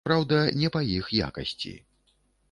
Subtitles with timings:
[0.07, 1.73] Праўда, не па іх якасці.